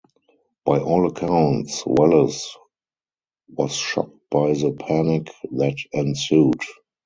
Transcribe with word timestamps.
By 0.65 0.79
all 0.79 1.05
accounts, 1.05 1.83
Welles 1.85 2.57
was 3.49 3.75
shocked 3.75 4.17
by 4.31 4.53
the 4.53 4.71
panic 4.71 5.27
that 5.51 5.77
ensued. 5.91 6.59